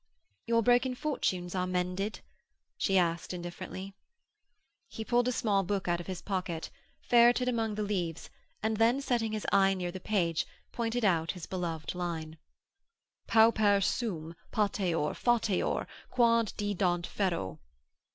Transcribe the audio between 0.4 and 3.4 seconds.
'Your broken fortunes are mended?' she asked